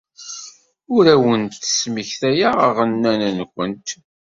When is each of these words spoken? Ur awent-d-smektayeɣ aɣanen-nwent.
Ur 0.95 1.03
awent-d-smektayeɣ 1.13 2.55
aɣanen-nwent. 2.67 3.87